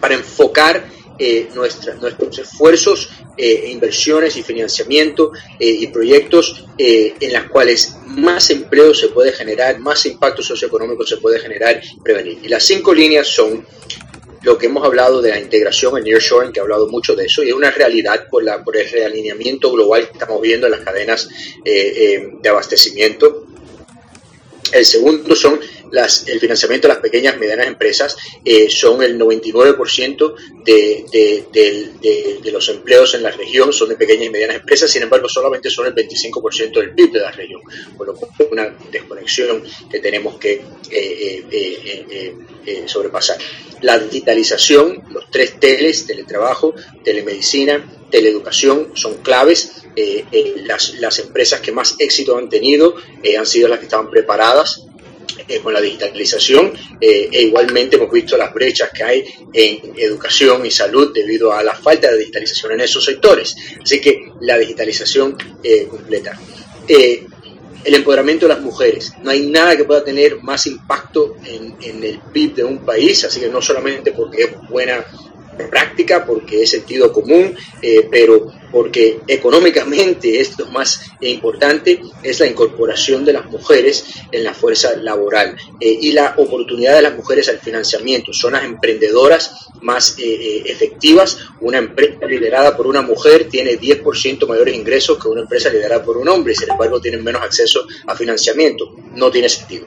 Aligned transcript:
para 0.00 0.14
enfocar 0.14 0.96
eh, 1.18 1.48
nuestros 1.54 2.38
esfuerzos, 2.38 3.08
eh, 3.38 3.68
inversiones 3.70 4.36
y 4.36 4.42
financiamiento 4.42 5.32
eh, 5.58 5.66
y 5.66 5.86
proyectos 5.86 6.66
en 6.76 7.32
las 7.32 7.48
cuales 7.48 7.96
más 8.06 8.50
empleo 8.50 8.92
se 8.92 9.08
puede 9.08 9.32
generar, 9.32 9.78
más 9.78 10.04
impacto 10.04 10.42
socioeconómico 10.42 11.06
se 11.06 11.16
puede 11.16 11.38
generar 11.38 11.80
y 11.82 12.00
prevenir. 12.00 12.38
Y 12.42 12.48
las 12.48 12.64
cinco 12.64 12.92
líneas 12.92 13.28
son 13.28 13.66
lo 14.42 14.58
que 14.58 14.66
hemos 14.66 14.84
hablado 14.84 15.22
de 15.22 15.30
la 15.30 15.40
integración 15.40 15.96
en 15.96 16.04
nearshoring, 16.04 16.52
que 16.52 16.60
ha 16.60 16.64
hablado 16.64 16.86
mucho 16.88 17.16
de 17.16 17.24
eso, 17.24 17.42
y 17.42 17.48
es 17.48 17.54
una 17.54 17.70
realidad 17.70 18.28
por 18.28 18.76
el 18.76 18.90
realineamiento 18.90 19.72
global 19.72 20.06
que 20.06 20.12
estamos 20.12 20.42
viendo 20.42 20.66
en 20.66 20.72
las 20.72 20.80
cadenas 20.80 21.28
de 21.64 22.48
abastecimiento. 22.48 23.45
El 24.72 24.84
segundo 24.84 25.34
son 25.34 25.60
el 26.26 26.40
financiamiento 26.40 26.88
de 26.88 26.94
las 26.94 27.02
pequeñas 27.02 27.36
y 27.36 27.38
medianas 27.38 27.66
empresas 27.68 28.16
eh, 28.44 28.68
son 28.68 29.02
el 29.02 29.18
99% 29.18 30.34
de, 30.64 31.04
de, 32.42 32.50
los 32.50 32.68
empleos 32.68 33.14
en 33.14 33.22
la 33.22 33.30
región 33.30 33.72
son 33.72 33.90
de 33.90 33.96
pequeñas 33.96 34.26
y 34.26 34.30
medianas 34.30 34.56
empresas, 34.56 34.90
sin 34.90 35.02
embargo 35.02 35.28
solamente 35.28 35.70
son 35.70 35.86
el 35.86 35.94
25% 35.94 36.80
del 36.80 36.94
PIB 36.94 37.12
de 37.12 37.20
la 37.20 37.30
región, 37.30 37.60
por 37.96 38.06
lo 38.06 38.14
cual 38.14 38.30
es 38.38 38.46
una 38.50 38.76
desconexión 38.90 39.62
que 39.90 40.00
tenemos 40.00 40.38
que 40.38 40.62
eh, 40.90 41.44
eh, 41.50 42.84
sobrepasar. 42.86 43.36
La 43.82 43.98
digitalización, 43.98 45.02
los 45.10 45.30
tres 45.30 45.60
teles, 45.60 46.06
teletrabajo, 46.06 46.74
telemedicina, 47.04 47.84
teleeducación, 48.10 48.92
son 48.94 49.16
claves. 49.22 49.82
las, 50.66 50.94
las 51.00 51.18
empresas 51.18 51.60
que 51.60 51.72
más 51.72 51.96
éxito 51.98 52.36
han 52.36 52.50
tenido 52.50 52.96
han 53.38 53.46
sido 53.46 53.66
las 53.66 53.78
que 53.78 53.86
estaban 53.86 54.10
preparadas 54.10 54.86
eh, 55.48 55.60
con 55.60 55.72
la 55.72 55.80
digitalización 55.80 56.72
eh, 57.00 57.28
e 57.30 57.42
igualmente 57.42 57.96
hemos 57.96 58.10
visto 58.10 58.36
las 58.36 58.52
brechas 58.52 58.90
que 58.92 59.04
hay 59.04 59.24
en 59.52 59.92
educación 59.96 60.66
y 60.66 60.72
salud 60.72 61.12
debido 61.14 61.52
a 61.52 61.62
la 61.62 61.74
falta 61.74 62.10
de 62.10 62.18
digitalización 62.18 62.72
en 62.72 62.80
esos 62.80 63.04
sectores. 63.04 63.54
Así 63.80 64.00
que 64.00 64.32
la 64.40 64.58
digitalización 64.58 65.36
eh, 65.62 65.86
completa. 65.88 66.36
el 66.88 67.94
empoderamiento 67.94 68.48
de 68.48 68.54
las 68.54 68.62
mujeres. 68.62 69.12
No 69.22 69.30
hay 69.30 69.42
nada 69.42 69.76
que 69.76 69.84
pueda 69.84 70.02
tener 70.02 70.42
más 70.42 70.66
impacto 70.66 71.36
en, 71.44 71.76
en 71.80 72.02
el 72.02 72.18
PIB 72.32 72.54
de 72.56 72.64
un 72.64 72.78
país, 72.84 73.22
así 73.24 73.38
que 73.38 73.48
no 73.48 73.62
solamente 73.62 74.10
porque 74.10 74.42
es 74.42 74.50
buena 74.68 75.04
práctica, 75.64 76.24
porque 76.24 76.62
es 76.62 76.70
sentido 76.70 77.12
común, 77.12 77.54
eh, 77.82 78.06
pero 78.10 78.52
porque 78.70 79.20
económicamente 79.26 80.40
esto 80.40 80.66
más 80.66 81.00
importante 81.20 82.00
es 82.22 82.40
la 82.40 82.46
incorporación 82.46 83.24
de 83.24 83.32
las 83.32 83.46
mujeres 83.46 84.04
en 84.30 84.44
la 84.44 84.52
fuerza 84.52 84.94
laboral 84.96 85.56
eh, 85.80 85.98
y 86.00 86.12
la 86.12 86.34
oportunidad 86.36 86.94
de 86.94 87.02
las 87.02 87.16
mujeres 87.16 87.48
al 87.48 87.58
financiamiento. 87.58 88.32
Son 88.32 88.52
las 88.52 88.64
emprendedoras 88.64 89.68
más 89.80 90.16
eh, 90.18 90.62
efectivas. 90.66 91.38
Una 91.60 91.78
empresa 91.78 92.26
liderada 92.26 92.76
por 92.76 92.86
una 92.86 93.02
mujer 93.02 93.48
tiene 93.48 93.78
10% 93.78 94.46
mayores 94.46 94.74
ingresos 94.74 95.18
que 95.18 95.28
una 95.28 95.42
empresa 95.42 95.70
liderada 95.70 96.02
por 96.02 96.16
un 96.16 96.28
hombre, 96.28 96.54
sin 96.54 96.70
embargo 96.70 97.00
tienen 97.00 97.24
menos 97.24 97.42
acceso 97.42 97.86
a 98.06 98.14
financiamiento. 98.14 98.94
No 99.14 99.30
tiene 99.30 99.48
sentido. 99.48 99.86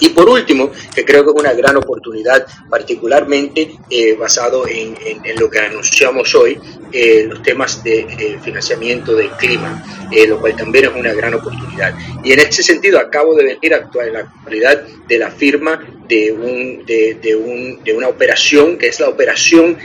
Y 0.00 0.08
por 0.10 0.28
último, 0.28 0.70
que 0.94 1.04
creo 1.04 1.24
que 1.24 1.30
es 1.30 1.36
una 1.36 1.52
gran 1.52 1.76
oportunidad, 1.76 2.46
particularmente 2.68 3.72
eh, 3.90 4.14
basado 4.14 4.66
en, 4.66 4.96
lo 5.38 5.50
que 5.50 5.58
anunciamos 5.58 6.34
hoy, 6.34 6.58
eh, 6.92 7.26
los 7.28 7.42
temas 7.42 7.84
de 7.84 8.38
financiamiento 8.42 9.14
del 9.14 9.30
clima, 9.32 10.08
eh, 10.10 10.26
lo 10.26 10.40
cual 10.40 10.56
también 10.56 10.86
es 10.86 10.92
una 10.94 11.12
gran 11.12 11.34
oportunidad. 11.34 11.94
Y 12.24 12.32
en 12.32 12.40
este 12.40 12.62
sentido, 12.62 12.98
acabo 12.98 13.34
de 13.34 13.44
venir 13.44 13.74
actual, 13.74 14.08
en 14.08 14.14
la 14.14 14.20
actualidad 14.20 14.82
de 15.06 15.18
la 15.18 15.30
firma 15.30 15.80
de, 16.08 16.32
un, 16.32 16.86
de, 16.86 17.36
un, 17.36 17.84
de 17.84 17.92
una 17.92 18.08
operación, 18.08 18.78
que 18.78 18.88
es 18.88 18.98
la 19.00 19.08
operación 19.08 19.76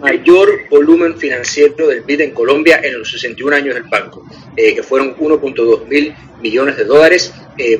mayor 0.00 0.68
volumen 0.70 1.18
financiero 1.18 1.86
del 1.86 2.00
BID 2.00 2.22
en 2.22 2.30
Colombia 2.30 2.80
en 2.82 2.98
los 2.98 3.10
61 3.10 3.54
años 3.54 3.74
del 3.74 3.84
banco, 3.84 4.24
que 4.56 4.82
fueron 4.82 5.14
1.2 5.16 5.86
mil 5.86 6.14
millones 6.40 6.78
de 6.78 6.84
dólares, 6.84 7.34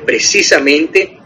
precisamente 0.05 1.20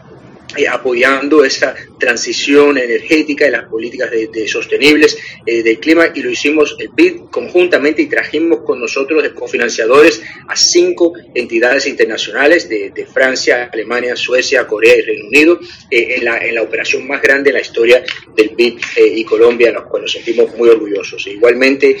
eh, 0.56 0.68
apoyando 0.68 1.44
esa 1.44 1.74
transición 1.98 2.78
energética 2.78 3.46
y 3.46 3.50
las 3.50 3.64
políticas 3.64 4.10
de, 4.10 4.48
sostenibles 4.48 5.18
eh, 5.44 5.62
del 5.62 5.78
clima 5.78 6.10
y 6.14 6.22
lo 6.22 6.30
hicimos 6.30 6.76
el 6.78 6.88
BID 6.94 7.30
conjuntamente 7.30 8.02
y 8.02 8.06
trajimos 8.06 8.60
con 8.60 8.80
nosotros 8.80 9.22
de 9.22 9.34
cofinanciadores 9.34 10.22
a 10.48 10.56
cinco 10.56 11.12
entidades 11.34 11.86
internacionales 11.86 12.68
de, 12.68 13.06
Francia, 13.12 13.70
Alemania, 13.72 14.16
Suecia, 14.16 14.66
Corea 14.66 14.96
y 14.96 15.00
Reino 15.00 15.28
Unido 15.28 15.60
eh, 15.90 16.16
en, 16.16 16.24
la, 16.24 16.38
en, 16.38 16.54
la, 16.54 16.62
operación 16.62 17.06
más 17.06 17.22
grande 17.22 17.50
de 17.50 17.54
la 17.54 17.60
historia 17.60 18.04
del 18.34 18.50
BID 18.56 18.78
y 18.96 19.24
Colombia, 19.24 19.72
la 19.72 19.82
cual 19.82 20.02
nos 20.02 20.12
sentimos 20.12 20.54
muy 20.56 20.68
orgullosos. 20.68 21.26
E 21.26 21.30
igualmente 21.30 21.96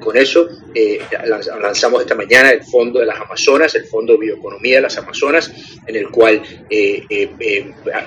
con 0.00 0.16
eso 0.16 0.48
lanzamos 1.60 2.02
esta 2.02 2.14
mañana 2.14 2.50
el 2.50 2.64
Fondo 2.64 3.00
de 3.00 3.06
las 3.06 3.20
Amazonas, 3.20 3.74
el 3.74 3.84
Fondo 3.84 4.14
de 4.14 4.18
Bioeconomía 4.18 4.76
de 4.76 4.82
las 4.82 4.98
Amazonas, 4.98 5.52
en 5.86 5.96
el 5.96 6.08
cual 6.08 6.42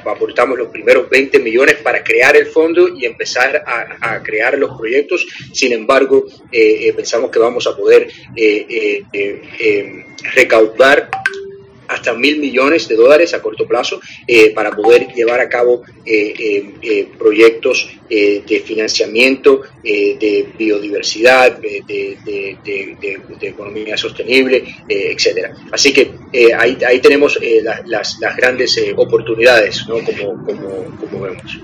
aportamos 0.06 0.58
los 0.58 0.68
primeros 0.68 1.10
20 1.10 1.23
millones 1.40 1.76
para 1.76 2.04
crear 2.04 2.36
el 2.36 2.48
fondo 2.48 2.88
y 2.88 3.06
empezar 3.06 3.64
a, 3.66 4.22
crear 4.24 4.58
los 4.58 4.78
proyectos. 4.78 5.26
Sin 5.52 5.74
embargo, 5.74 6.26
eh, 6.52 6.88
eh, 6.88 6.94
pensamos 6.94 7.32
que 7.32 7.40
vamos 7.40 7.66
a 7.68 7.76
poder 7.76 8.10
eh, 8.36 9.04
recaudar 10.34 11.10
hasta 11.94 12.14
mil 12.14 12.40
millones 12.40 12.88
de 12.88 12.96
dólares 12.96 13.34
a 13.34 13.42
corto 13.42 13.68
plazo 13.68 14.00
para 14.56 14.72
poder 14.72 15.08
llevar 15.14 15.40
a 15.40 15.50
cabo 15.50 15.84
proyectos 17.18 17.90
de 18.10 18.64
financiamiento 18.66 19.62
de 19.84 20.48
biodiversidad, 20.58 21.58
de, 21.58 22.18
economía 23.42 23.98
sostenible, 23.98 24.64
etcétera. 24.88 25.54
Así 25.72 25.94
que 25.94 26.12
ahí, 26.58 26.78
ahí 26.88 27.00
tenemos 27.00 27.40
las, 27.86 28.20
las, 28.20 28.36
grandes 28.36 28.80
oportunidades, 28.96 29.86
¿no? 29.88 29.96
como, 30.04 30.46
como, 30.46 30.98
como 31.00 31.22
vemos. 31.22 31.60